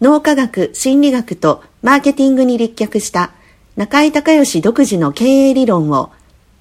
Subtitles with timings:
[0.00, 3.32] 脳科学、心理学とマーケティングに立脚した
[3.76, 6.10] 中井隆義独自の経営理論を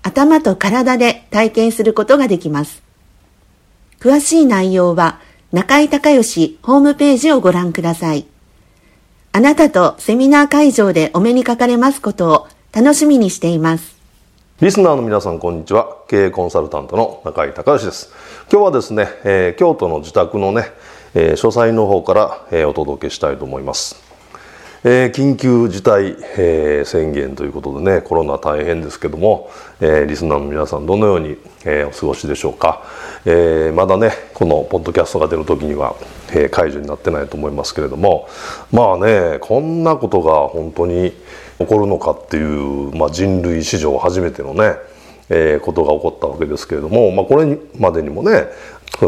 [0.01, 2.81] 頭と体で体験することができます。
[3.99, 5.19] 詳しい内容は
[5.51, 8.25] 中井隆義ホームページをご覧ください。
[9.33, 13.97] あなたとセミナー会場でお目にかかれますことを楽しみにしています。
[14.61, 15.97] リスナーの皆さんこんにちは。
[16.07, 18.11] 経営コンサルタントの中井隆義です。
[18.51, 20.71] 今日はですね、えー、京都の自宅のね、
[21.13, 24.07] えー、書斎の方から、えー、お届けしたいと思います。
[24.83, 29.49] えー、緊急事態、えー、宣言ということでねコロナ大変ですけども、
[29.81, 32.83] えー、リスナーの皆さんどのように、えー、お過ごしでしょうか、
[33.25, 35.95] えー、まだねこのポッドキャストが出る時には、
[36.29, 38.29] えー、解除になってないと思いますけれども
[38.71, 41.11] まあねこんなことが本当に
[41.57, 44.75] 起こるのかっていう、まあ、人類史上初めてのね、
[45.29, 48.45] えー、ことが起こったわけですけれども、まあ、これまでにもね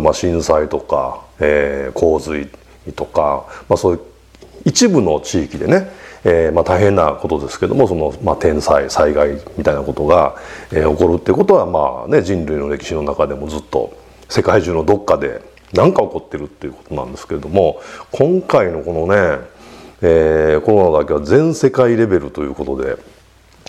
[0.02, 2.50] まあ震災とか、えー、洪水
[2.96, 4.02] とか、まあ、そういう
[4.66, 5.90] 一部の地域でね、
[6.24, 10.36] えー、まあ大変なことですけどもその、まあ、天災災害みたいなことが、
[10.72, 13.98] えー、起こるってことはまあね人類の歴史の中でもずっと
[14.28, 15.42] 世界中のどっかで
[15.74, 17.82] 何か起こってるっていうことなんですけれども
[18.12, 19.40] 今回のこのね、
[20.02, 22.98] えー、コロナだけは全世界レベルということで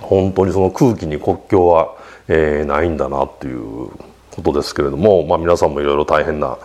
[0.00, 1.94] 本当にその空気に国境は、
[2.32, 3.88] えー、ないんだなっていう
[4.30, 6.56] ことですけれども、まあ、皆さんもいろいろ大変な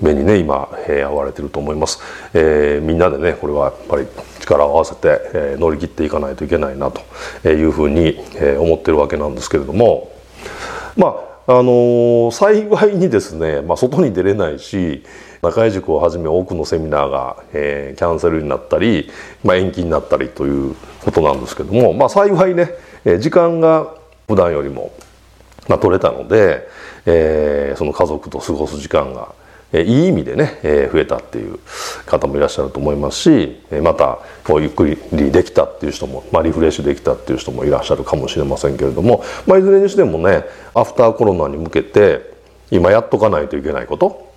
[0.00, 2.00] 目にね今、えー、遭われてると思います、
[2.32, 4.06] えー、みんなでねこれはやっぱり
[4.40, 10.10] 力を合わせて、えー、乗り切っていかないといけないなというふうに、えー、思ってるわけなんですけれども
[10.96, 15.04] まああのー、幸いにですね、まあ、外に出れないし
[15.42, 19.10] 中井塾をはじめ多くのセミナーが、えー、キャンセルになったり、
[19.44, 20.74] まあ、延期になったりという
[21.04, 22.70] ことなんですけども、まあ、幸いね
[23.20, 23.94] 時間が
[24.28, 24.92] 普段よりも、
[25.68, 26.68] まあ、取れたので、
[27.06, 29.34] えー、その家族と過ごす時間が
[29.72, 31.58] えいい意味でね、え増えたっていう
[32.06, 34.96] 方もいらっしゃると思いますしまたこうゆっくり
[35.32, 40.44] できたっていう人も、まあ、リフレッシュできたっていう人もいらっしゃるかもしれませんけれども、まあ、いずれにしてもね
[40.74, 42.34] アフターコロナに向けて
[42.70, 44.32] 今やっとかないといけないこと、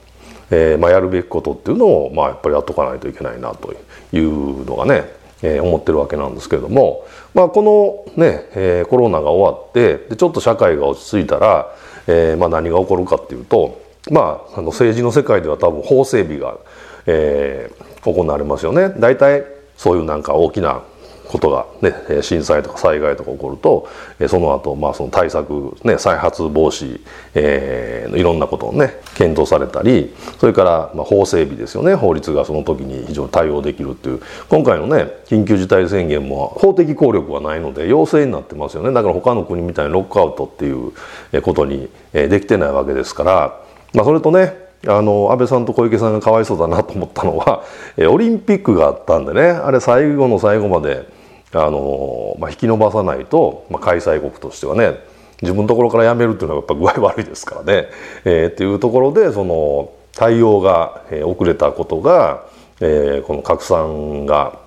[0.50, 3.73] えー、まあ、やるべきことっていうのを、まあ、やっぱりやっとかないといけないなと
[4.11, 11.74] いうのがね、えー、思ってるわけなんですけれども、まあ、このね、えー、コロナが終わってでちょっと社会が落ち着いたら、
[12.07, 16.57] えまあ、何が起こるかっていうとまあ、あの政治の世界では多分法整備が、
[17.06, 18.89] えー、行われますよね。
[18.97, 19.44] 大体
[19.77, 20.83] そういうなんか大きな
[21.30, 23.88] ことがね震災とか災害とか起こると
[24.28, 27.00] その後まあその対策ね再発防止、
[27.36, 31.94] えー、いろんなことをね検討されたりそれからまあ法整備ですよね。
[31.94, 34.22] 法律がその時に非常に対応できるっていう。
[34.50, 38.92] 今回のね緊急事態宣言も法的効力はないので要請になってますよね。
[38.92, 47.64] だから他の国みたいにロックアウトっていうことにできてないわけですからまあ、それとねあの安倍さんと小池さんがかわいそうだなと思ったのは、
[48.10, 51.06] オリンピックがあったんでねあれ最後の最後まで、
[51.54, 55.00] あの、まあ、引き延ばさないと、まあ、開催国としてはね
[55.42, 57.88] 自分のところからやめるっていうのはやっぱ具合悪いですからね、
[58.25, 62.46] えー、っていうところでその対応が遅れたことが、
[62.81, 64.60] えー、この拡散が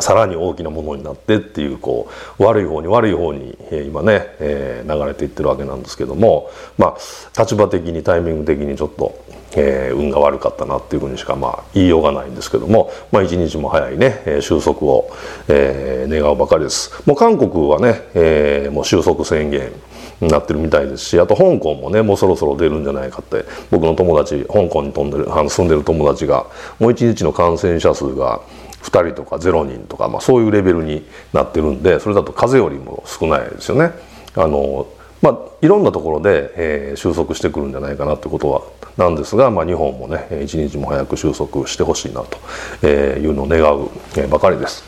[0.00, 3.56] さらに大きなものになってっていうこう悪い方に悪い方に
[3.86, 9.16] 今ね、えー、流れていってるわけなんですけどもまあ立場的にタイミング的にちょっと、
[9.56, 15.10] えー、運が悪かったなっていうふうにしかまあ言いようがないんですけどもまあ一日も早いね収束を、
[15.48, 19.72] えー、願うばかりですもう韓国はね、えー、もう収束宣言
[20.20, 26.46] になってるみたいですしあと香港もねもうそろそろ出るんじゃないかって僕の友達香港に飛んでるあの住んでる友達が
[26.78, 28.40] もう一日の感染者数が
[28.82, 33.92] 2人とか0人とか、まあ、そういうレベルになってるんでそれだと風よりも少ないですよね。
[34.34, 34.86] あの
[35.22, 38.62] まあ、いろんなところで、えー、収束してくるんじゃないかなということは
[38.96, 44.84] なんですが、まあ、日本もね一日も早く収束してほしいなと、いうのを願う、ばかりです。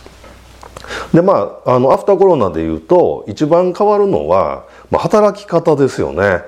[1.12, 6.42] でまああのアフターコロナでいうと一番変わるのは、まあ、働き方ですよね。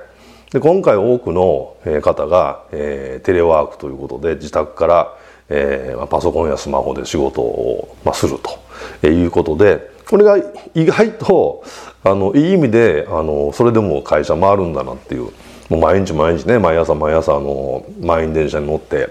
[0.51, 5.17] で今回多くの方が、えー、テレワークということで自宅から
[5.53, 8.37] えー、パソコンやスマホで仕事を、まあ、する
[9.01, 10.37] ということでこれが
[10.73, 11.63] 意外と
[12.03, 15.29] あのいい意味であのそれでも会社回るんだなっていう
[15.71, 19.09] もう毎日毎日ね毎朝毎朝あの満員電車に乗って、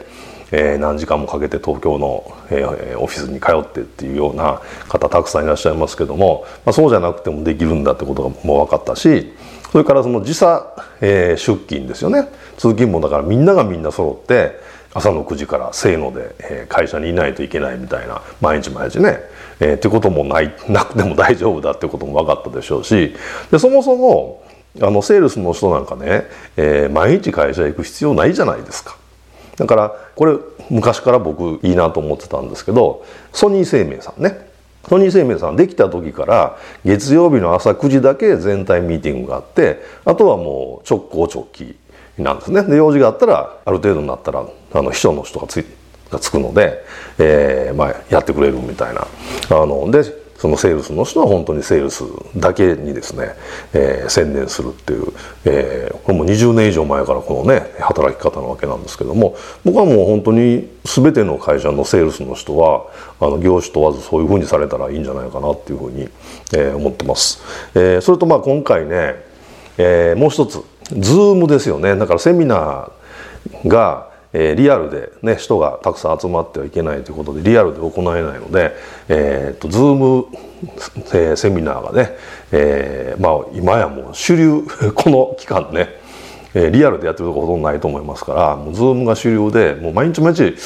[0.52, 9.32] えー、何時間もかけて東京の、えー、オフィスに通ってっていうような方たくさんいらっしゃいますけども、まあ、そうじゃなくてもできるんだってことがもう分かったし
[9.72, 10.66] それからその時差、
[11.00, 12.28] えー、出勤ですよね。
[12.58, 14.60] 通勤もだからみんながみんな揃って
[14.92, 19.20] 朝の9時からせーので、え会社にいないといけないみたいな毎日毎日ね、
[19.60, 23.14] えー、ってこともないなくても大丈夫だってことも分かったでしょうし
[23.52, 24.42] でそもそも
[24.80, 26.24] あのセールスの人なんかね、
[26.56, 28.96] えー、毎日会社行く必要ないじゃないですか。
[29.56, 30.38] だからこれ
[30.70, 34.48] 昔から僕いいなと思ってたんですけどソニー生命さんね。
[34.88, 41.76] ソニー生命さんできた時から月曜日の朝9時だけ全体ミーティングがあってあとはもう直行直帰
[42.16, 42.62] なんですね。
[42.62, 45.64] で用事があったらある程度になったらあの秘書の人がつ
[46.10, 46.84] がつくので、
[47.18, 49.02] えーまあ、やってくれるみたいな。
[49.02, 52.02] あのでそのセールスの人は本当にセールス
[52.34, 53.34] だけにですね、
[53.74, 55.12] えー、専念するっていう、
[55.44, 62.86] えー、これも20年以上前からこのね働き方なわけなんですけども僕はもう本当に全ての会社のセールスの人は
[63.20, 66.08] あの業種問わずそういうふうにされたらいいんじゃないかなっていうふうに、
[66.54, 67.42] えー、思ってます。
[67.74, 69.16] えー、それとまあ今回ね、
[69.76, 70.64] えー、もう一つ
[70.98, 78.74] ズームですよねだからセミナーが、えー、リアルで、ね、人がたくさん集まってはいけないということでリアルで行えないので、
[79.08, 80.26] えーと、ズーム、
[81.12, 82.16] えー、セミナーがね、
[82.52, 84.62] えー、まあ今やもう主流
[84.94, 86.00] この期間ね
[86.52, 90.56] えー、リアルでやってるとこほとんどないと思いますからもうズームが主流でもう毎日毎日、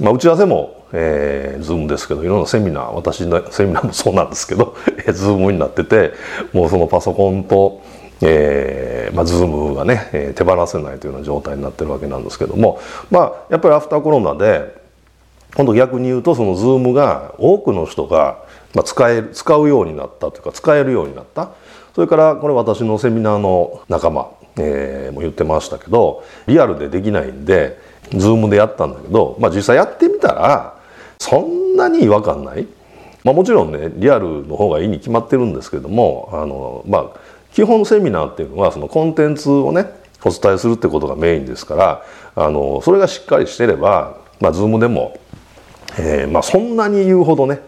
[0.00, 6.12] まあ、打ち合わせも、えー、ズームですけどいろんなセミナー私のセミナーもそうなんですけど、 えー、ズームになってて
[6.52, 7.80] もうそのパソコンと
[8.22, 12.80] えーまあ、ズームがね、えー、手放せないというような状態になってるわけなんですけども、
[13.10, 14.80] まあ、やっぱりアフターコロナで
[15.54, 21.50] 今度逆に言うとそのズームが多くの人が、まあ、使え使うようになったというか使えるようになった
[21.94, 27.78] それからこれ私のセミナーの仲間、えー、も言ってましたけどリアルでできないんで
[28.10, 30.80] ズームでやったんだけど、まあ、実際やってみたら
[31.18, 32.66] そんなに違和感ない。
[33.24, 37.10] まあ、もちろんねリアルの方がいいに決まってるんですけどもあの、まあ、
[37.52, 39.86] 基本セミナーっていうのはそのコンテンツをね
[40.24, 42.04] お伝えするってことがメインですから
[42.34, 45.18] あのそれがしっかりしてれば、まあ、Zoom でも、
[45.98, 47.60] えーまあ、そんなに言うほどね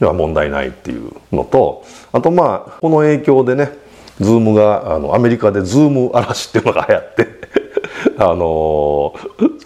[0.00, 3.72] は問題ないっていうのとあとまあこの影響でね
[4.20, 7.26] Zoom があのアメリカで Zoom 嵐っていうのが流行って
[8.18, 9.14] あの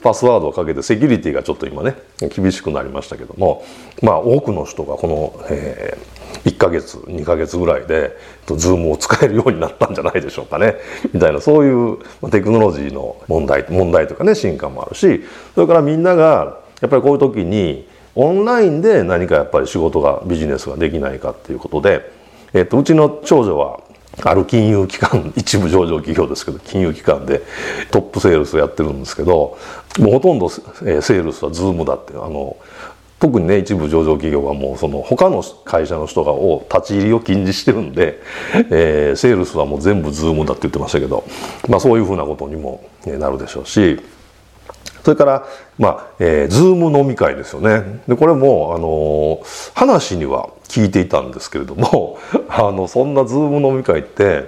[0.02, 1.96] パスワードをかけてセキュリティがちょっと今ね
[2.34, 3.64] 厳しくなりましたけども
[4.02, 8.16] まあ多くの人がこの、えー、1ヶ月2ヶ月ぐらいで
[8.46, 10.76] ズームを使えるようになったんじゃないでしょうかね。
[11.12, 11.98] みたいなそういう
[12.30, 22.10] テクノロジーの問題問題とかね進化もあるしそれからみんながやっぱりこういう時にオンラインで何かやっぱり仕事がビジネスができないかっていうことで、
[22.52, 23.80] えっと、うちの長女は
[24.22, 27.42] ある金融機関 一部上場企業ですけど金融機関で
[27.90, 29.56] トップセールスをやってるんですけど
[29.98, 32.56] もうほとんどセールスはズームだってあの
[33.20, 38.20] 特にね一部上場企業はもうその他の会社の人がを立ち入りを禁じしてるんで、
[38.54, 41.24] えー、セールスはもう全部ズームだって言ってましたけど、
[41.68, 44.00] まあ、そういうふうなことにもなるでしょうし
[45.04, 45.46] それから、
[45.78, 48.00] まあえー、ズーム飲み会ですよね。
[48.08, 54.44] でこれも、あのー、話には聞いていたんですけれども あのそんなズーム飲み会って、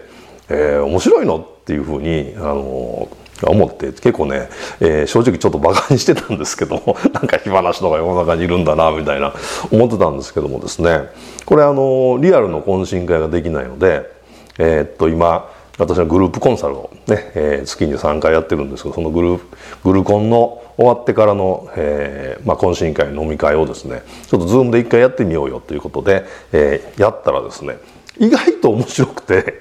[0.48, 4.48] えー、面白いのっていうふうに、あのー思って結構ね、
[4.80, 9.32] えー、正直ちょっとバカにしてたんですけども なんか暇な人が世の中にいるんだなみたいな
[9.70, 11.10] 思ってたんですけどもですね。
[11.44, 14.10] これあのリアルの懇親会ができないので、
[14.58, 19.40] えー、っと今私はグループコンサルをね、えー、月に3回やってるんですけどそのグル
[19.84, 27.76] グルコンの終わってからの、えーまあ、懇親会飲み会をですねちょっとズームで一回やってみようよということで、えー、やったらですね
[28.18, 29.58] 意外と面白くて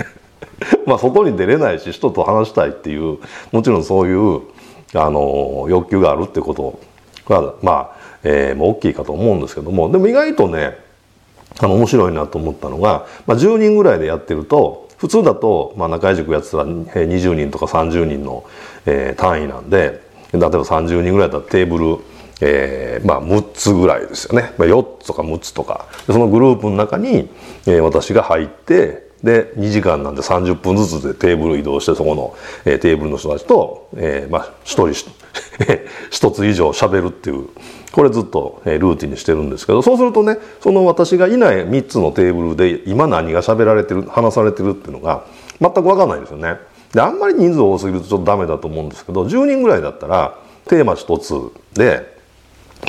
[0.85, 3.17] まあ外に出れないし人と話したいっていう
[3.51, 4.41] もちろんそういう
[4.93, 6.79] あの欲求があるってこと。
[7.27, 7.91] がまあ、
[8.23, 9.91] えー、もう大きいかと思うんですけども。
[9.91, 10.77] でも意外とね
[11.59, 18.45] あの面白いなと思ったのが、まあ、10人ぐらいでやってると普通だと、まあ、中井塾やってたら20人とか30人の、
[18.85, 20.01] えー、単位なんで
[20.31, 21.97] 例えば30人ぐらいだったらテーブル、
[22.39, 25.87] えー、まあ6つぐらいですよね、まあ、4つとか6つとか。
[26.07, 27.29] そのグループの中に、
[27.67, 32.35] えー、私が入ってで2時間なんで30分ずつでテーブル移動してそこの、
[32.65, 35.11] えー、テーブルの人たちと、えーまあ、1人
[36.09, 37.47] 1 つ以上しゃべるっていう
[37.91, 45.25] これずっと、えー、ルーティンにしてるんですけどそうするとねその私がいない3つのテーブルで今何が喋られてる話されてるっていうのが
[45.59, 46.57] 全く分かんないですよね。
[46.93, 50.37] であんまり人数多すぎるとちょっとダメだと思うんですけど10人ぐらいだったら
[50.67, 52.17] テーマ1つで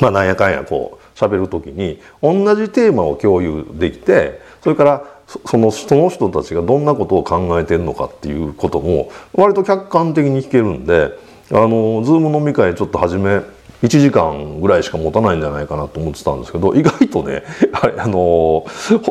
[0.01, 5.05] まあなんやかんやこう喋る時に同じテーマを共有できてそれから
[5.45, 11.11] そのその人たちがどんなことを考えてるのかっていうことも割と客観的に聞けるんで
[11.51, 13.41] あのズーム飲み会ちょっと始め
[13.83, 17.43] 1時間ぐらいしか持たないんじゃないかなと思ってたんですけど意外とね
[17.97, 18.65] あの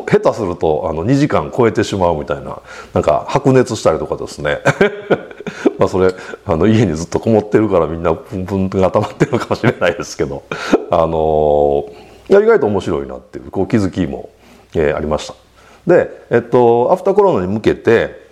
[0.07, 2.59] 下手するとあの2時間超えてしまうみたいな
[2.93, 4.61] なんか白熱したりとかですね
[5.77, 6.13] まあそれ
[6.45, 10.41] あの家にずっとこもってるからみんなプンプンが溜まってるのかもしれないですけど
[10.89, 11.85] あの
[12.29, 14.29] 意外と面白いなっていうこう気づきも、
[14.73, 15.42] えー、ありました。
[15.87, 18.27] で、えっと、アフターコロナに向けて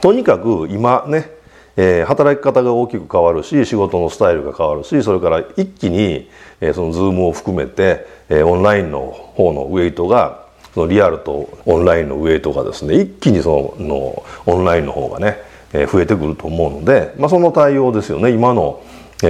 [0.00, 1.34] とにかく今ね
[1.76, 15.38] えー、働き方が大きく変わるし仕事のスタイルが変わるしそれから一気に、えー、そのズームを含めて、えー、オンラインの方のウェイトがそのリアルとオンラインのウェイトがですね一気にそのオンラインの方がね、
[15.72, 18.30] えー、増えてくると思うので、まあ、その対応ですよね。
[18.30, 18.82] 今の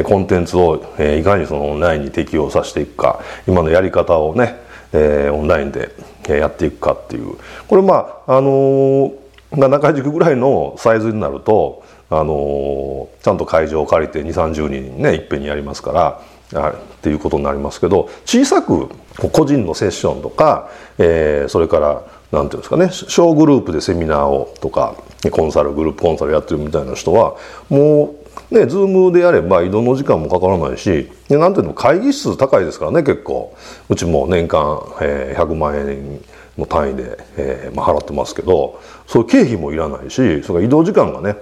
[0.04, 4.56] コンテンツを、えー、いかにそのオンラインに適用させていくか今のやり方をね、
[4.92, 5.90] えー、オンラインで
[6.32, 7.36] やっていくかっていう。
[7.68, 16.20] これまああのー、中井塾ぐらいのサイズになるとあのちゃんと会場を借りて2 3 0人ねいっぺんにやりますか
[16.52, 18.88] らっていうことになりますけど小さく
[19.32, 22.02] 個人のセッションとか、えー、それから
[22.32, 24.96] 何ていうんですかね小グループでセミナーをとか
[25.30, 27.36] コンサルグループコンサルやってるみたいな人は
[27.68, 33.56] もうねズームでやれば移動の時間もかからないし何ていうの会議室高いですからね結構。
[33.88, 36.20] うちも年間、えー、100万円
[36.58, 41.36] の単位で、えーまあ、払ってますけどそう経費もいらないしそれ移動時間がね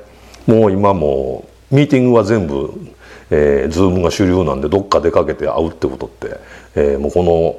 [0.46, 2.72] もう今もうミーティングは全部、
[3.30, 6.40] えー、ズームが主流なんでどっか出かけて会うってことって、
[6.74, 7.56] えー、もうこの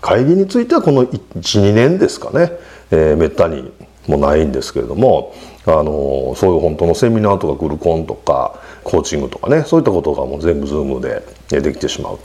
[0.00, 2.52] 会議についてはこの12年ですかね、
[2.90, 3.70] えー、めったに
[4.06, 5.34] もないんですけれども
[5.66, 11.22] あのそういう本当のセミナーとかグルコンとかコーチングとかねそういったことがもう全部ズームで
[11.60, 12.18] できてしまう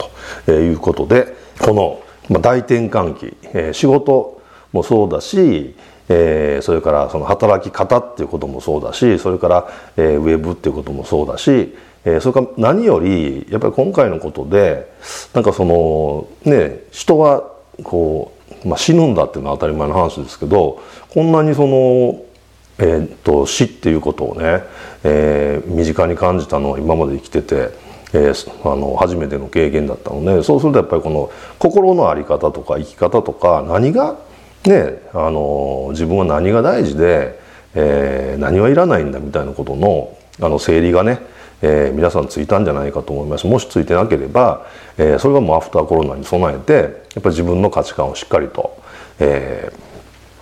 [0.46, 4.40] ということでこの、大転換期、えー、仕事
[4.72, 5.74] もそうだし
[6.08, 11.74] えー、それからその働き方っていうこともそうだしそれから、えー、ウェブっていうこともそうだし、
[12.04, 14.90] えー、それから何よりやっぱり今回のことで
[15.34, 17.50] なんかそのね人は
[17.82, 18.32] こ
[18.64, 20.80] う、まあ、死ぬんだっていうのは当たり前の話ですけど
[21.12, 22.22] こんなにその、
[22.78, 24.62] えー、と死っていうことをね、
[25.04, 27.86] えー、身近に感じたのは今まで生きてて。
[28.12, 31.28] えー、あの初めての経験だったのでそうするとやっぱりこの
[31.58, 34.16] 心の在り方とか生き方とか何が
[34.66, 37.38] ね、あの自分は何が大事で、
[37.74, 41.20] えー、何はいらないんだみたいなことのあの整理がね、
[41.62, 44.66] えー、皆さんついたんじゃないかと思いますもしついてなければ、
[44.98, 48.76] えー、それはもうアフターコロナに備えてやっぱり自分の価値観をしっかりと、
[49.18, 49.72] え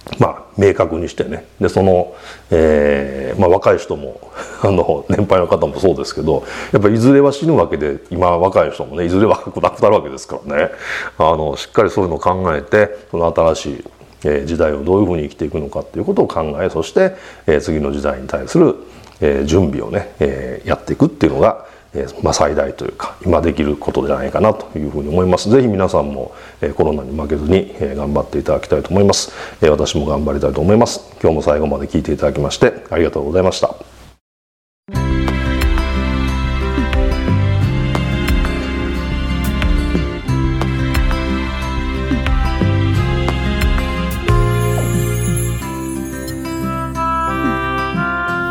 [0.06, 1.44] ー、まあ明確にしてね。
[1.60, 2.14] でその、
[2.50, 4.20] えーまあ、若い人も
[4.62, 10.70] あの年配の方もそうですけどやっぱりいずれは死ぬわけで今若い人もねいずれは亡くなるわけですからね。
[11.18, 13.84] あのしっかりそういうのを考えてその新しい
[14.24, 17.14] え時代をどういうふうに生きていくのかっていうことを考えそして、
[17.46, 18.74] え次の時代に対する、
[19.20, 25.48] え準備をね、えやっていくっていうのが、えまあ、最大というか今できることじゃないかなというふうに思います。
[25.48, 29.32] 是非皆さんも、えコロナに負けずに、え頑張っていただきたいと思います、
[29.62, 31.00] え私も頑張りたいと思います。
[31.22, 33.74] 今日も最後まで聞いていただきましてありがとうございました。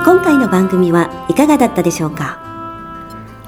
[0.06, 2.53] 今回の番組はいかがだったでしょうか？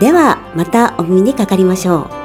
[0.00, 2.19] では、またお耳にかかりましょう。